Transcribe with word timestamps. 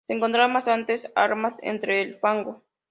Se 0.07 0.13
encontraron 0.13 0.51
bastantes 0.55 1.11
armas 1.13 1.57
entre 1.61 2.01
el 2.01 2.17
fango. 2.17 2.63